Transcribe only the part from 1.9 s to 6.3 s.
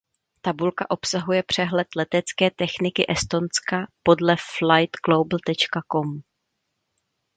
letecké techniky Estonska podle Flightglobal.com.